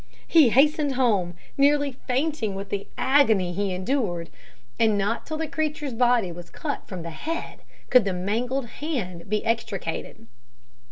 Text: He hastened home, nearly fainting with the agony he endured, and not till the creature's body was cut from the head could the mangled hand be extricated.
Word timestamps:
He 0.27 0.49
hastened 0.49 0.95
home, 0.95 1.35
nearly 1.59 1.91
fainting 1.91 2.55
with 2.55 2.69
the 2.69 2.87
agony 2.97 3.53
he 3.53 3.71
endured, 3.71 4.31
and 4.79 4.97
not 4.97 5.27
till 5.27 5.37
the 5.37 5.47
creature's 5.47 5.93
body 5.93 6.31
was 6.31 6.49
cut 6.49 6.87
from 6.87 7.03
the 7.03 7.11
head 7.11 7.59
could 7.91 8.03
the 8.05 8.11
mangled 8.11 8.65
hand 8.65 9.29
be 9.29 9.45
extricated. 9.45 10.25